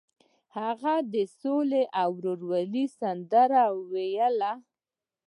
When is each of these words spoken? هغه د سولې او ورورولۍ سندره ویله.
هغه 0.57 0.93
د 1.13 1.15
سولې 1.41 1.83
او 2.01 2.09
ورورولۍ 2.17 2.85
سندره 2.99 3.63
ویله. 3.91 4.53